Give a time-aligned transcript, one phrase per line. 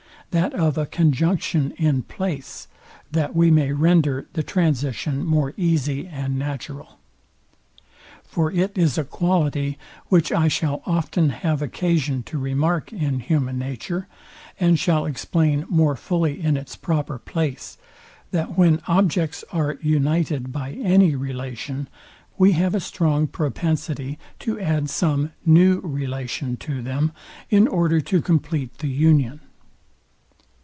[0.33, 2.69] that of a CONJUNCTION IN PLACE,
[3.11, 6.99] that we may render the transition more easy and natural.
[8.23, 9.77] For it is a quality,
[10.07, 14.07] which I shall often have occasion to remark in human nature,
[14.57, 17.77] and shall explain more fully in its proper place,
[18.31, 21.89] that when objects are united by any relation,
[22.37, 27.11] we have a strong propensity to add some new relation to them,
[27.49, 29.41] in order to compleat the union.